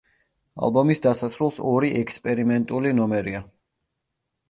ალბომის 0.67 1.01
დასასრულს 1.03 1.61
ორი 1.73 1.93
ექსპერიმენტული 2.01 2.97
ნომერია. 3.01 3.47